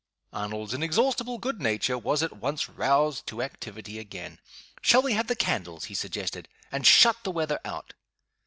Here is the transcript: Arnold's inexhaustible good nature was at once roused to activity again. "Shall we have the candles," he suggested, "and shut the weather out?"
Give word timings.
Arnold's 0.33 0.73
inexhaustible 0.73 1.37
good 1.37 1.61
nature 1.61 1.95
was 1.95 2.23
at 2.23 2.35
once 2.35 2.67
roused 2.67 3.27
to 3.27 3.43
activity 3.43 3.99
again. 3.99 4.39
"Shall 4.81 5.03
we 5.03 5.13
have 5.13 5.27
the 5.27 5.35
candles," 5.35 5.85
he 5.93 5.93
suggested, 5.93 6.47
"and 6.71 6.87
shut 6.87 7.17
the 7.23 7.29
weather 7.29 7.59
out?" 7.63 7.93